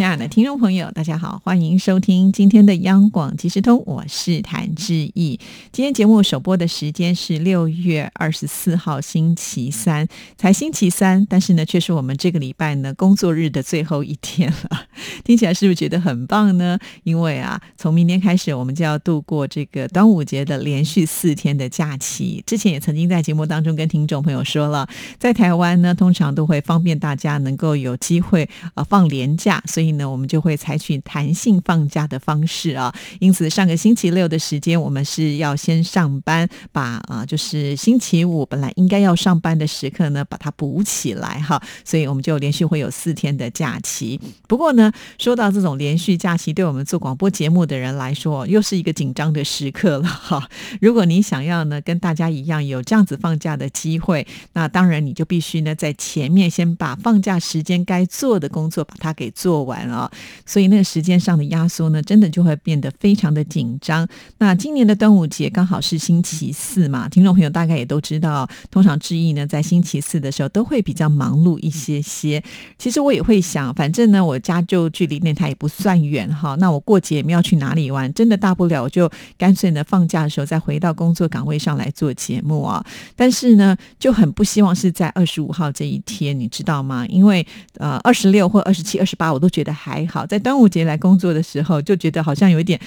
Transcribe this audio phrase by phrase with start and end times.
[0.00, 5.38] 亲爱的听众朋友，大家好，欢迎收听今天的央广即时通，我是谭志毅。
[5.72, 10.08] 今天节目首播的时间是六月二十四号星期三，
[10.38, 14.86] 才星期三，但是呢，却是我们这个礼拜呢工作日的最后一天了。
[15.22, 16.78] 听起来是不是觉得很棒呢？
[17.02, 22.42] 因为啊，从明天开始，我们就要度过这个端午节的连续四天的假期。
[22.46, 29.89] 之前也曾经在节目当中跟听众朋友说了，在台湾呢，通常都会方便大家能够有机会呃放年假，所以。
[29.92, 44.20] 呢，我们就会采取弹性放假的方式啊，因此上个星期六的时间，我们是要先上班，把啊，就是星期五本来应该要上班的时刻呢，把它补起来哈，所以我们就连续会有四天的假期。
[44.48, 50.48] 不过呢，说到这种连续假期，对我们做广播节目的人来说，又是一个紧张的时刻了哈。
[50.80, 59.79] 如果你想要呢，跟大家一样有这样子放假的机会，那当然你就必须呢，在前面先把放假时间该做的工作把它给做完。
[59.88, 60.10] 啊，
[60.44, 64.06] 所以那个时间上的压缩呢，真的就会变得非常的紧张。
[64.38, 72.42] 那今年的端午节刚好是星期四嘛，听众朋友大概也都知道，通常志毅呢在星期四的时候都会比较忙碌一些些。
[72.78, 82.84] 其实我也会想，反正呢我家就距离那台也不算远哈，那我过节也没有去哪里玩，真的大不了我就干脆呢放假的时候再回到工作岗位上来做节目啊。
[83.16, 87.06] 但是呢就很不希望是在二十五号这一天，你知道吗？
[87.06, 89.69] 因为呃二十六或二十七、二十八我都觉得。
[89.72, 92.78] 还好，在端午节来工作的时候，就觉得好像有一点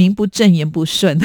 [0.00, 1.18] 名不正言不顺，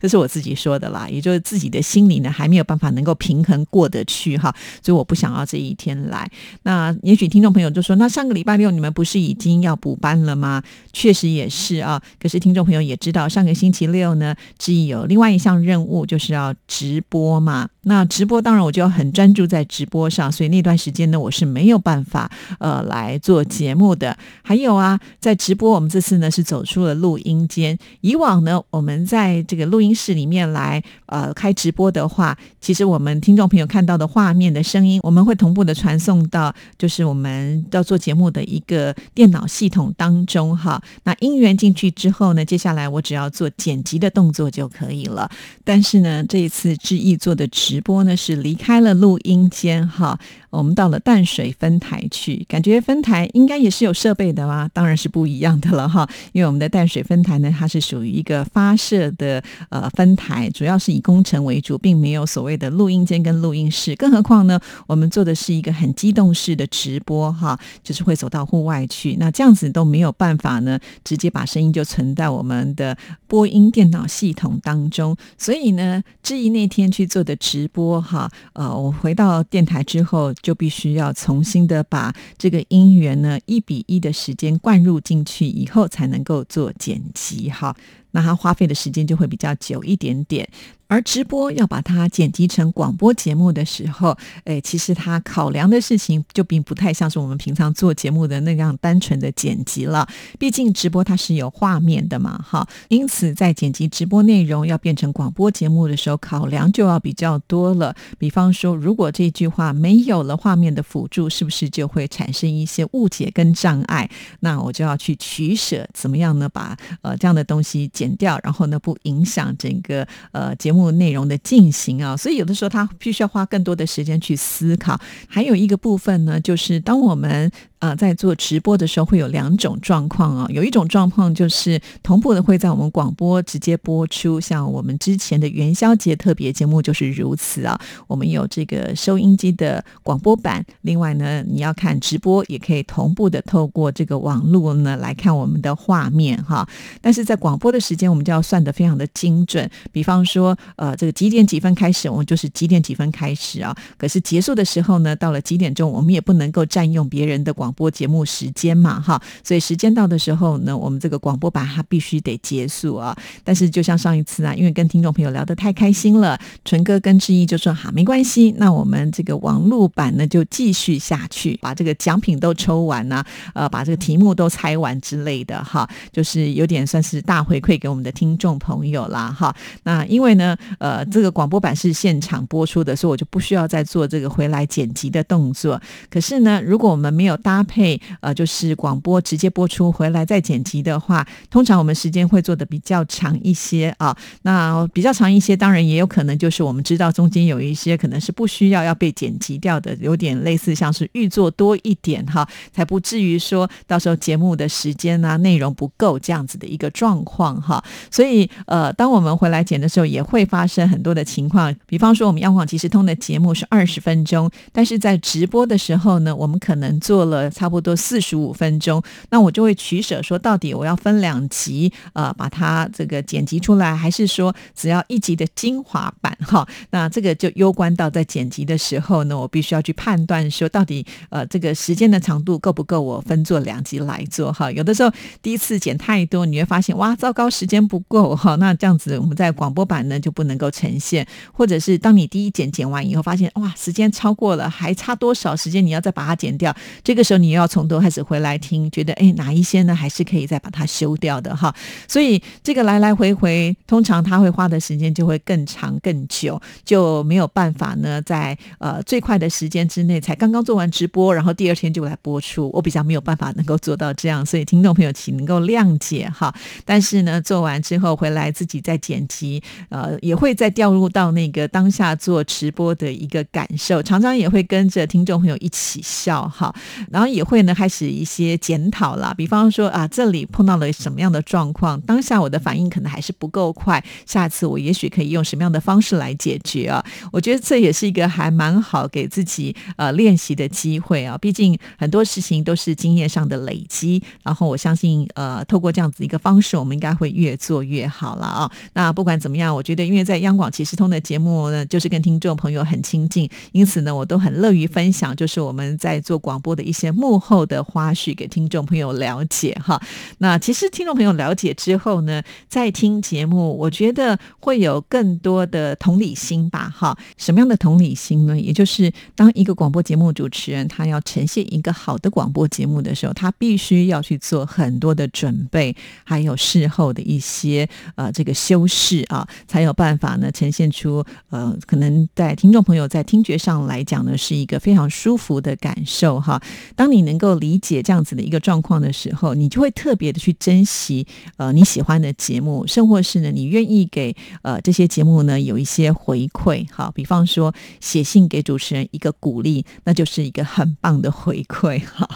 [0.00, 1.06] 这是我自己说的啦。
[1.06, 6.26] 也就是自己的心里呢，还没有办法能够平衡过得去哈，所以我不想要这一天来。
[6.62, 10.62] 那也许听众朋友就说，那上个礼拜六你们不是已经要补班了吗？
[10.94, 12.00] 确实也是啊。
[12.18, 17.68] 可是听众朋友也知道，上个星期六呢，志毅有另外一项任务，就是要直播嘛。
[17.82, 24.16] 那直播当然我就要很专注在直播上，所以那段时间呢，我是没有办法呃来做节目的。
[24.42, 27.73] 还有啊，在直播，我们这次呢是走出了录音间。
[28.00, 40.82] 以往呢，我们在这个录音室里面来呃开直播的话，其实我们听众朋友看到的画面的声音，我们会同步的传送到就是我们要做节目的一个电脑系统当中哈。
[41.02, 45.30] 那音源进去之后呢，接下来我只要做剪辑的动作就可以了。
[45.62, 50.18] 但是呢，这一次志毅做的直播呢是离开了录音间哈，
[50.48, 54.14] 我们到了淡水分台去，感觉分台应该也是有设。
[54.14, 54.70] 备的吗？
[54.72, 63.96] 当然是不一样的了哈，因为我们的淡水分台呢，它是属于一个发射的呃分台，主要是以工程为主，并没有所谓的录音间跟录音室。
[63.96, 75.16] 更何况呢，我们做的是一个很机动式的直播哈，就是会走到户外去，那这样子都没有办法呢，直接把声音就存在我们的播音电脑系统当中。
[75.36, 84.04] 所以呢，至于那天去做的直播哈，呃，我回到电台之后，就必须要重新的把这个音源呢一比一。
[84.04, 87.74] 的时间灌入进去以后，才能够做剪辑哈。
[88.12, 90.48] 那它花费的时间就会比较久一点点。
[90.86, 100.06] 而直播要把它剪辑成广播节目的时候，哎，其实它考量的事情就并不太像是我们平常做节目的那样单纯的剪辑了。
[100.38, 107.96] 毕竟直播它是有画面的嘛，哈，因此在剪辑直播内容要变成广播节目的时候，考量就要比较多了。
[108.18, 114.10] 比方说，如果这句话没有了画面的辅助，是不是就会产生一些误解跟障碍？
[114.40, 116.46] 那我就要去取舍，怎么样呢？
[116.48, 120.73] 把呃这样的东西剪掉，然后呢不影响整个呃节。
[120.74, 124.98] 目内容的进行啊，所以有的时候他必须要花更多的时间去思考。
[125.28, 127.50] 还有一个部分呢，就是当我们。
[127.84, 137.78] 啊，在做直播的时候会有两种状况啊，有一种状况就是同步的会在我们广播直接播出，像我们之前的元宵节特别节目就是如此啊。
[138.06, 146.66] 我们有这个收音机的广播版，另外呢，你要看直播也可以同步的透过这个网络呢来看我们的画面哈。
[147.02, 153.76] 但是在广播的时间，我们就要算得非常的精准，比方说呃这个几点几分开始，我们就是几点几分开始啊。
[153.98, 157.73] 可是结束的时候呢，到了几点钟，我们也不能够占用别人的广。
[157.74, 163.14] 播节目时间嘛，哈，所以时间到的时候呢，我们这个广播版它必须得结束啊。
[163.44, 173.24] 但是就像上一次啊，因为跟听众朋友聊得太开心了，纯哥跟志毅就说好，没关系，那我们这个网络版呢就继续下去，把这个奖品都抽完呢，
[173.54, 179.54] 呃，把这个题目都猜完之类的哈，就是有点算是大回馈给我们的听众朋友啦哈。
[179.82, 185.80] 那因为呢，呃，这个广播版是现场播出的，所以我就不需要再做这个回来剪辑的动作。
[186.08, 194.16] 可是呢，如果我们没有搭配，呃，就是广播直接播出回来再剪辑的话，通常我们时间会做的比较长一些啊。
[194.42, 207.82] 那比较长一些，当然也有可能就是我们知道中间有一些可能是不需要要被剪辑掉的，有点类似像是预做多一点哈，才不至于说到时候节目的时间啊内容不够这样子的一个状况哈。
[208.10, 226.66] 所以呃，当我们回来剪的时候，也会发生很多的情况，比方说我们央广即时通的节目是二十分钟，但是在直播的时候呢，我们可能做了差不多四十五分钟，那我就会取舍，说到底我要分两集，呃，把它这个剪辑出来，还是说只要一集的精华版哈？
[226.90, 234.70] 那这个就攸关到在剪辑的时候呢，我必须要去判断说，到底呃这个时间的长度够不够我分做两集来做哈？
[234.70, 235.10] 有的时候
[235.42, 238.54] 第一次剪太多，你会发现哇，糟糕，时间不够哈。
[238.56, 246.74] 那这样子我们在广播版呢就不能够呈现，或者是当你第一剪剪完以后，发现哇，时间超过了，还差多少时间你要再把它剪掉？
[247.02, 251.74] 这个时候你又要从头开始回来听，觉得哎哪一些呢还是可以再把它修掉的哈。
[252.08, 262.70] 所以这个来来回回，通常他会花的时间就会更长更久，就没有办法呢在呃最快的时间之内才刚刚做完直播，然后第二天就来播出。
[262.72, 266.54] 我比较没有办法能够做到这样，所以听众朋友请能够谅解哈。
[266.84, 276.74] 但是呢，做完之后回来自己再剪辑，呃，也会再掉入到那个当下做直播的一个感受，常常也会跟着听众朋友一起笑哈，
[277.10, 287.04] 然后也会呢开始一些检讨了，比方说啊，这里碰到了什么样的状况，当下我的反应可能还是不够快，下次我也许可以用什么样的方式来解决啊？
[287.32, 298.70] 我觉得这也是一个还蛮好给自己呃练习的机会啊，毕竟很多事情都是经验上的累积，然后我相信呃，透过这样子一个方式，我们应该会越做越好了啊。
[298.92, 310.00] 那不管怎么样，我觉得因为在央广其实通的节目呢，就是跟听众朋友很亲近，因此呢，我都很乐于分享，就是我们在做广播的一些幕后的花絮给听众朋友了解哈。
[310.38, 317.16] 那其实听众朋友了解之后呢，在听节目，我觉得会有更多的同理心吧哈。
[317.36, 318.58] 什么样的同理心呢？
[318.58, 325.94] 也就是当一个广播节目主持人他要呈现一个好的广播节目的时候，他必须要去做很多的准备，
[326.24, 336.60] 还有事后的一些呃这个修饰啊，才有办法呢呈现出呃可能在听众朋友在听觉上来讲呢是一个非常舒服的感受哈。
[336.96, 341.26] 当当你能够理解这样子的一个状况的时候，你就会特别的去珍惜
[341.58, 347.12] 呃你喜欢的节目，甚或是呢你愿意给呃这些节目呢有一些回馈哈。
[347.14, 352.26] 比方说写信给主持人一个鼓励，那就是一个很棒的回馈 哈。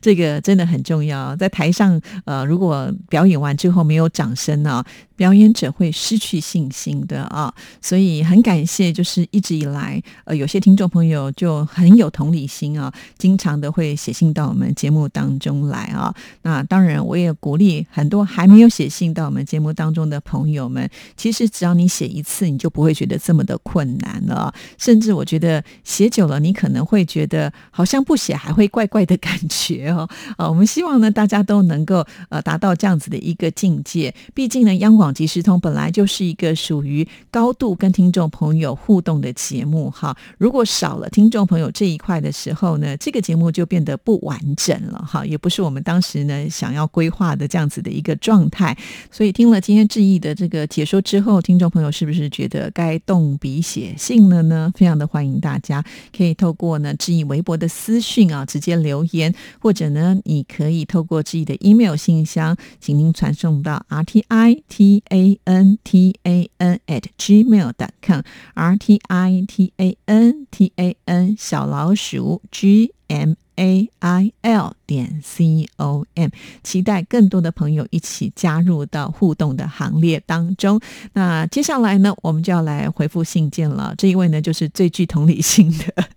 [0.00, 4.82] 这个真的很重要，在台上呃如果表演完之后没有掌声呢？
[5.18, 16.14] 表演者会失去信心的啊，所以很感谢，就是一直以来，呃，有些听众朋友就很有同理心啊，经常的会写信到我们节目当中来啊。
[16.42, 24.54] 那当然，我也鼓励很多还没有写信到我们节目当中的朋友们，其实只要你写一次，你就不会觉得这么的困难了。
[24.78, 30.08] 甚至我觉得写久了，你可能会觉得好像不写还会怪怪的感觉哦。
[30.36, 34.14] 啊，我们希望呢，大家都能够呃达到这样子的一个境界。
[34.32, 35.07] 毕竟呢，央广。
[35.12, 48.76] 即时通本来就是一个属于高度跟听众朋友互动的节目哈，如果少了听众朋友这一块的时候呢，这个节目就变得不完整了哈，也不是我们当时呢想要规划的这样子的一个状态。
[49.10, 54.72] 所以听了今天志毅的这个解说之后，听众朋友是不是觉得该动笔写信了呢？
[54.76, 55.84] 非常的欢迎大家
[56.16, 64.97] 可以透过呢志毅微博的私讯啊直接留言，或者呢你可以透过志毅的 email 信箱，请您传送到 r t i t。
[65.09, 68.23] a n t a n at gmail dot com
[68.55, 74.72] r t i t a n t a n 小老鼠 g m a i l
[74.86, 76.30] 点 c o m，
[76.62, 80.80] 期待更多的朋友一起加入到互动的行列当中。
[81.12, 83.94] 那接下来呢，我们就要来回复信件了。
[83.98, 86.08] 这一位呢，就是最具同理心的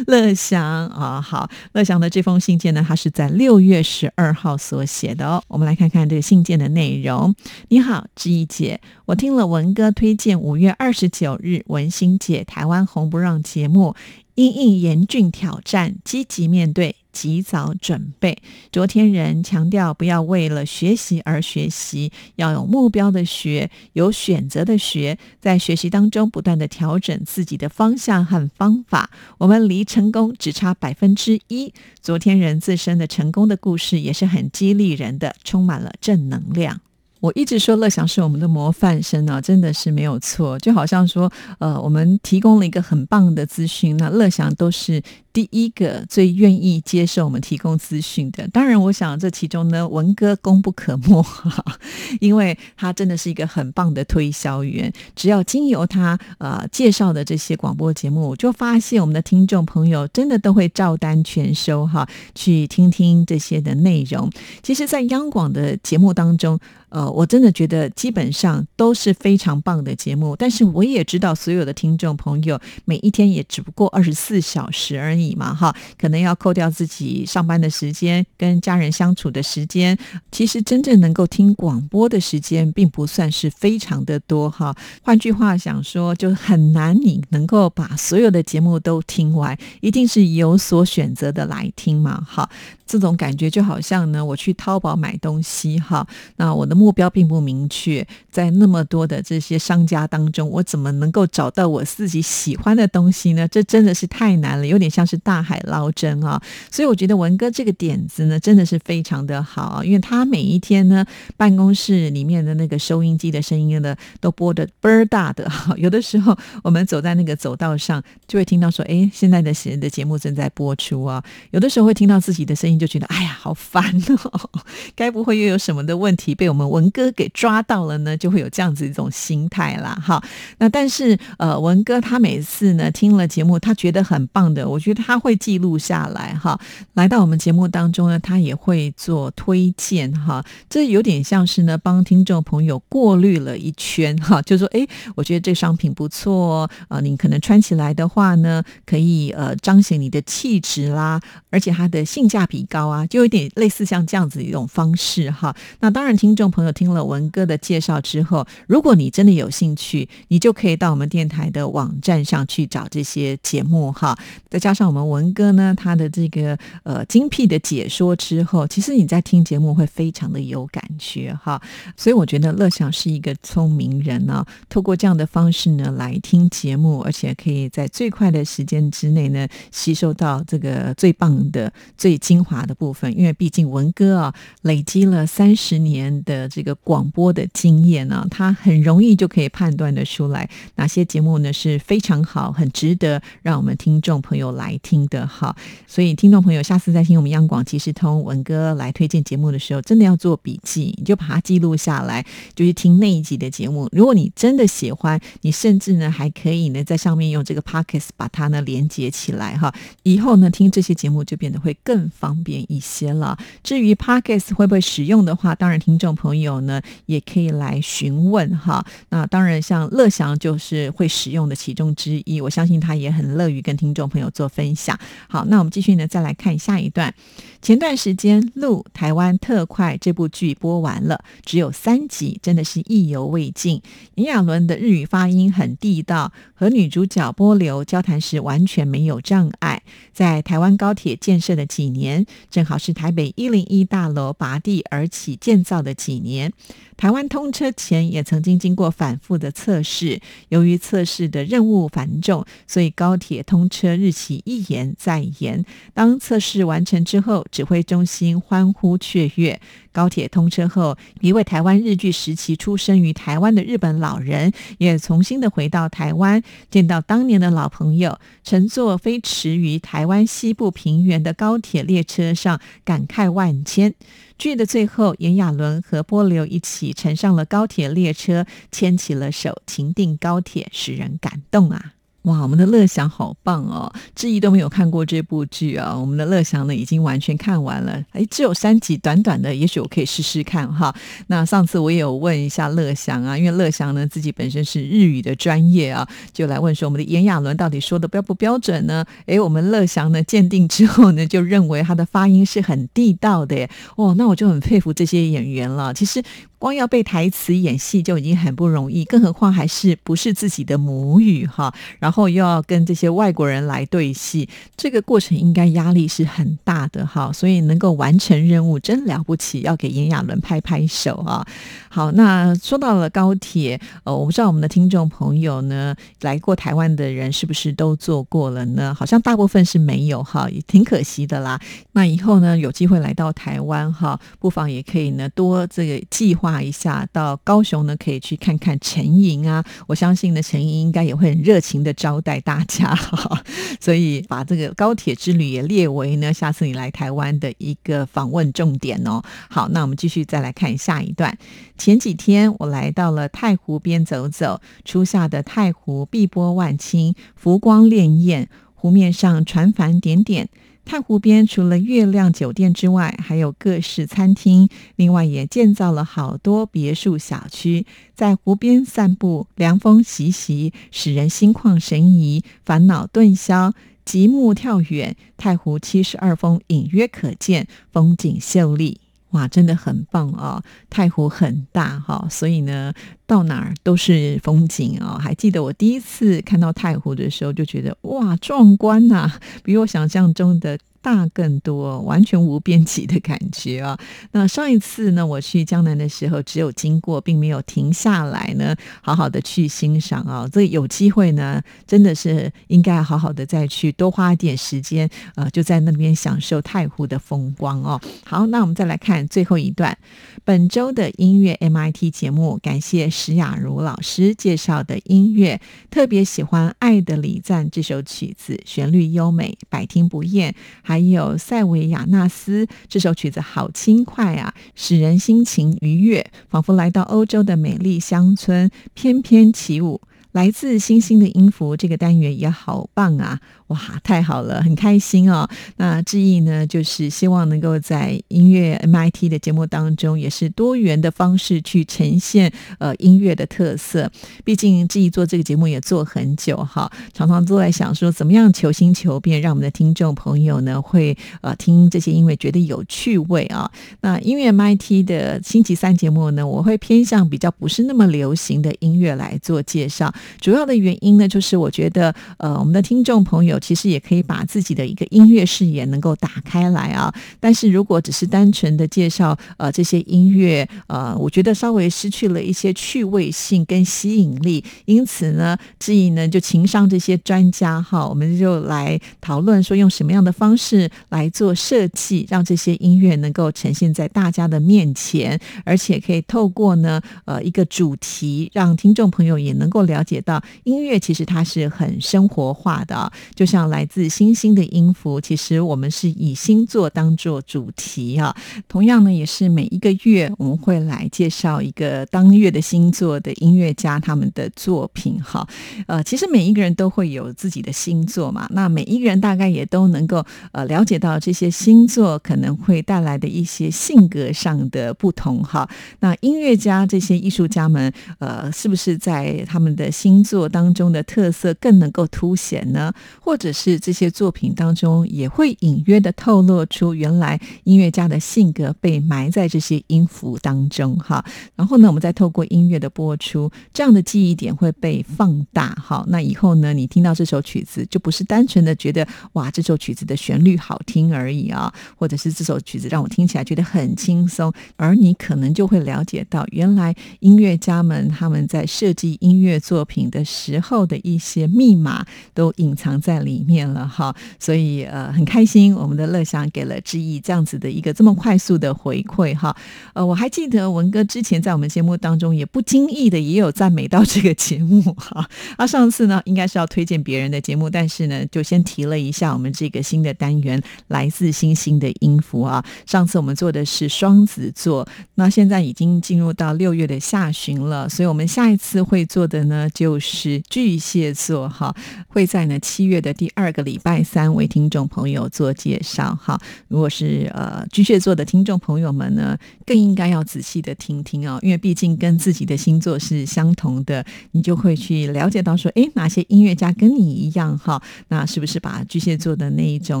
[0.06, 1.20] 乐祥啊。
[1.20, 5.42] 好，乐祥的这封信件呢，他是在六月十二号所写的哦。
[5.48, 7.34] 我们来看看这个信件的内容。
[7.68, 13.94] 你好，知怡姐，我听了文哥推荐五月二十九日文心姐台湾红不让节目。
[14.34, 16.96] 因应严峻挑战，积极面对。
[17.12, 18.38] 及早准备。
[18.72, 29.10] 昨天人强调，不要为了学习而学习，要有目标的学，有选择的学，在学习当中不断的调整自己的方向和方法。
[29.36, 31.74] 我们离成功只差百分之一。
[32.00, 36.80] 昨天人自身的成功的故事也是很激励人的，充满了正能量。
[37.22, 40.58] 我一直说乐享是我们的模范生啊，真的是没有错。
[40.58, 45.00] 就好像说，呃，我们提供了一个很棒的资讯，那乐享都是。
[45.32, 51.24] 第一个最愿意接受我们提供资讯的，当然，我想这其中呢，文哥功不可没，
[52.20, 54.92] 因为他真的是一个很棒的推销员。
[55.16, 64.30] 只要经由他呃介绍的这些广播节目，我就发现我们的听众朋友真的都会照单全收哈，去听听这些的内容。
[64.62, 66.60] 其实，在央广的节目当中，
[66.92, 70.36] 呃，我真的觉得基本上都是非常棒的节目。
[70.36, 75.32] 但是，我也知道所有的听众朋友每一天也只不过二十四小时而已。
[75.34, 79.96] 嘛哈，可能要扣掉自己上班的时间、跟家人相处的时间。
[80.30, 84.76] 其实真正能够听广播的时间，并不算是非常的多哈。
[85.02, 92.48] 换句话想说，就很难你能够把所有的节目都听完，一定是有所选择的来听嘛哈。
[92.86, 103.46] 这种感觉就好像呢，我去淘宝买东西哈，那我的目标并不明确，在那么多的这些商家当中，我怎么能够找到我自己喜欢的东西呢？
[103.48, 106.42] 这真的是太难了，有点像是大海捞针啊！
[106.70, 115.74] 所以我觉得文哥这个点子呢，真的是非常的好，因为他每一天呢，办公室里面的那个收音机的声音呢，都播的倍儿大的哈。
[115.78, 121.22] 有的时候我们走在那个走道上，就会听到说，哎，现在的人的节目正在播出啊。
[121.52, 122.71] 有的时候会听到自己的声音。
[122.78, 123.84] 就觉得哎呀，好烦
[124.24, 124.50] 哦！
[124.94, 128.16] 该不会又有什么的问题被我们文哥给抓到了呢？
[128.16, 129.94] 就会有这样子一种心态啦。
[130.02, 130.22] 哈，
[130.58, 136.58] 那但是呃，文哥他每次呢听了节目，他觉得很棒的，我觉得他会记录下来哈。
[136.94, 140.44] 来到我们节目当中呢，他也会做推荐哈。
[140.70, 152.61] 这有点像是呢帮听众朋友过滤了一圈哈，就说哎，我觉得这商品不错啊，你可能穿起来的话呢，可以呃彰显你的气质啦，而且它的性价比。
[152.64, 155.54] 高啊，就有点类似像这样子一种方式哈。
[155.80, 164.16] 那当然，听众朋友听了文哥的介绍之后，如果你真的有兴趣，你就可以到我们电台的网站上去找这些节目哈。
[164.50, 171.60] 再加上我们文哥呢，他的这个呃精辟的解说之后，其实你在听节目会非常的有感觉哈。
[171.96, 182.51] 所以我觉得乐享是一个聪明人呢，透过这样的方式呢来听节目，而且可以在最快的时间之内呢吸收到这个最棒的、最精华。
[182.52, 195.26] 法的部分，因为毕竟文哥啊，累积了三十年的这个广播的经验呢，他很容易就可以判断的出来哪些节目呢是非常好、很值得让我们听众朋友来听的。
[195.26, 195.56] 哈，
[195.86, 203.88] 所以听众朋友下次再听我们央广即时通文哥来推荐节目的时候，真的要做笔记，你就把它记录下来，就是听那一集的节目。
[203.92, 212.62] 如果你真的喜欢，你甚至呢还可以呢在上面用这个 Pockets 把它呢连接起来哈，以后呢听这些节目就变得会更方便。
[212.68, 213.36] 一些了。
[213.62, 218.84] 至于 Podcast 会不会使用的话，当然听众朋友呢也可以来询问哈。
[219.10, 224.98] 那当然，像乐祥就是会使用的其中之一，我相信他也很乐于跟听众朋友做分享。
[225.28, 227.12] 好，那我们继续呢，再来看下一段。
[227.60, 233.80] 前段时间录《台湾特快》这部剧播完了，只有三集，真的是意犹未尽。
[234.16, 239.82] 炎亚纶的日语发音很地道，和女主角波流交谈时完全没有障碍。
[240.12, 246.52] 在台湾高铁建设的几年，正好是台北一零一大楼拔地而起建造的几年。
[246.96, 250.20] 台湾通车前也曾经经过反复的测试，
[250.50, 255.64] 由于测试的任务繁重，所以高铁通车日期一延再延。
[255.94, 259.60] 当测试完成之后，指挥中心欢呼雀跃。
[259.92, 273.94] 高铁通车后，一位台湾日剧时期出生于台湾的日本老人，也重新的回到台湾，见到当年的老朋友，乘坐飞驰于台湾西部平原的高铁列车上，感慨万千。
[274.38, 281.92] 剧的最后，炎亚纶和波流一起乘上了高铁列车，牵起了手，情定高铁，使人感动啊！
[282.22, 283.92] 哇，我们的乐祥好棒哦！
[284.14, 288.00] 志毅都没有看过这部剧啊，我们的乐祥呢已经完全看完了。
[288.12, 290.94] 哎，只有三集，短短的，也许我可以试试看哈。
[291.26, 299.04] 那上次我也有问一下乐祥啊，因为乐祥呢自己本身是日语的专业啊，就来问说我们的炎亚纶到底说的标不标准呢？
[299.26, 303.68] 哎，我们乐祥呢鉴定之后呢，就认为他的发音是很地道的。
[303.96, 305.92] 哦，那我就很佩服这些演员了。
[305.92, 306.22] 其实。
[306.62, 317.32] 光要背台词演戏就已经很不容易，更何况还是不是自己的母语哈，然后又要跟这些外国人来对戏，这个过程应该压力是很大的哈。
[317.32, 321.44] 所以能够完成任务真了不起，要给炎亚纶拍拍手啊！
[321.88, 328.94] 好，那说到了高铁，呃，我不知道我们的听众朋友呢，来过台湾的人是不是都坐过了呢？
[328.94, 331.60] 好像大部分是没有哈，也挺可惜的啦。
[331.90, 339.64] 那以后呢，有机会来到台湾哈，不妨也可以呢多这个计划一下，到高雄呢可以去看看陈莹啊。
[339.86, 342.98] 我相信呢，陈莹应该也会很热情的招待大家。
[343.80, 349.22] 所以把这个高铁之旅也列为呢，下次你来台湾的一个访问重点哦。
[349.48, 351.38] 好，那我们继续再来看下一段。
[351.78, 360.48] 前几天我来到了太湖边走走，初夏的太湖碧波万顷，浮光潋滟，湖面上船帆点点。
[360.84, 367.86] 太湖边除了月亮酒店之外，还有各式餐厅，另外也建造了好多别墅小区。
[368.14, 373.72] 在湖边散步，凉风习习，使人心旷神怡，烦恼顿消，
[374.04, 379.00] 极目眺远，太湖七十二峰隐约可见，风景秀丽。
[379.32, 380.62] 哇，真的很棒哦！
[380.88, 382.92] 太湖很大哈，所以呢，
[383.26, 385.18] 到哪儿都是风景哦。
[385.18, 389.30] 还记得我第一次看到太湖的时候，就觉得哇，壮观呐，
[389.62, 390.78] 比我想象中的。
[391.02, 393.98] 大更多，完全无边际的感觉啊！
[394.30, 400.48] 那上一次呢，我去江南的时候，只有经过，并没有停下来呢，好好的去欣赏啊。
[400.50, 408.00] 这有机会呢，真的是应该好好的再去多花一点时间，呃，就在那边享受太湖的风光哦。
[408.24, 409.98] 好，那我们再来看最后一段，
[410.44, 420.54] 本周的音乐 MIT 节目，感谢石雅茹老师介绍的音乐，特别喜欢《爱的礼赞》这首曲子，旋律优美，百听不厌。
[420.92, 430.02] 还有塞维亚纳斯这首曲子好轻快啊，使人心情愉悦，仿佛来到欧洲的美丽乡村，翩翩起舞。
[430.32, 433.38] 来自星星的音符这个单元也好棒啊！
[433.68, 435.48] 哇，太好了，很开心哦。
[435.76, 444.10] 那志毅呢，就是希望能够在音乐 MIT 的节目当中，也是多元的方式去呈现呃音乐的特色。
[444.44, 453.70] 毕竟志毅做这个节目也做很久哈，常常都在想说怎么样求新求变，让我们的听众朋友呢会呃听这些音乐觉得有趣味啊。
[454.02, 460.12] 那音乐 MIT 的星期三节目呢，我会偏向比较不是那么流行的音乐来做介绍。
[460.40, 467.12] 主要的原因呢，就是我觉得，呃，我们的听众朋友其实也可以把自己的一个音乐视野能够打开来啊。
[467.40, 474.64] 但是如果只是单纯的介绍呃这些音乐，呃，我觉得稍微失去了一些趣味性跟吸引力。
[474.84, 490.11] 因此呢，志毅呢就情商这些专家哈，我们就来讨论说用什么样的方式来做设计，让这些音乐能够呈现在大家的面前，而且可以透过呢呃一个主题，让听众朋友也能够了解。
[490.12, 498.36] 写到音乐其实它是很生活化的，就像来自星星的音符，其实我们是以星座当做主题啊。
[498.68, 505.48] 同样呢，也是每一个月我们会来介绍一个当月的星座的音乐家他们的作品哈。
[505.86, 510.22] 呃，其实每一个人都会有自己的星座嘛，那每一个人大概也都能够
[510.52, 515.66] 呃了解到这些星座可能会带来的一些性格上的不同哈。
[516.00, 531.24] 那音乐家这些艺术家们，呃，是不是在他们的星座当中的特色更能够凸显呢，或者是这些作品当中也会隐约的透露出原来音乐家的性格被埋在这些音符当中哈。
[531.54, 536.04] 然后呢，我们再透过音乐的播出，这样的记忆点会被放大哈。
[536.08, 549.91] 那以后呢，你听到这首曲子就不是单纯的觉得哇这首曲子的旋律好听而已啊，或者是这首曲子让我听起来觉得很轻松，而你可能就会了解到原来音乐家们他们在设计音乐作品。
[549.92, 559.54] 品的时候的一些密码都隐藏在里面了哈，所以呃很开心，我们的乐享给了志毅这样子的一个这么快速的回馈哈。
[559.92, 565.28] 呃，我还记得文哥之前在我们节目当中也不经意的也有赞美到这个节目哈。
[565.58, 572.64] 啊，上次呢应该是要推荐别人的节目，但是呢就先提了一下我们这个新的单元来自星星的音符啊。
[572.86, 579.68] 上次我们做的是双子座，那现在已经进入到六月的下旬了，所以我们下一次会做的呢。
[579.82, 581.74] 就是巨蟹座哈，
[582.06, 586.40] 会在呢七月的第二个礼拜三为听众朋友做介绍哈。
[586.68, 597.82] 如果是呃巨蟹座的听众朋友们呢，更应该要仔细的听听哦，因为毕竟跟自己的星座是相同的，你就会去了解到说，哎，哪些音乐家跟你一样哈？
[598.06, 600.00] 那是不是把巨蟹座的那一种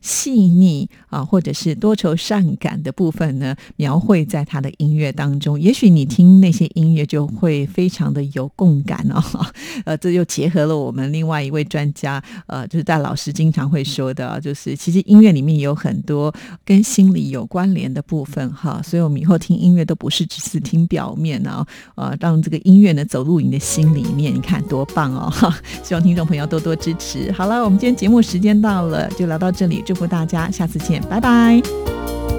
[0.00, 5.60] 细腻啊，或者是多愁善感的部分呢，描绘在他的音乐当中？
[5.60, 9.22] 也许你听那些音乐就会非常的有共感哦。
[9.84, 16.32] 呃，这又结合了我们另外一位专家，呃，就是戴老师经常会说的，就是其实音乐里面有很多
[16.64, 18.80] 跟心理有关联的部分哈。
[18.82, 25.30] 所以我们以后听音乐都不是只是听表面啊，呃，让这个音乐呢走入你的心里面，你看多棒哦！
[25.30, 27.30] 哈，希望听众朋友多多支持。
[27.32, 32.29] 好了，我们今天节目时间到了，就聊到这里，祝福大家，下次见，拜拜。